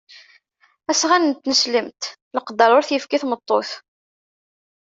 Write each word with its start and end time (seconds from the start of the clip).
Asɣan 0.91 1.23
n 1.27 1.31
tneslemt 1.35 2.03
leqder 2.35 2.71
ur 2.77 2.83
t-yefki 2.87 3.15
i 3.15 3.19
tmeṭṭut. 3.23 3.69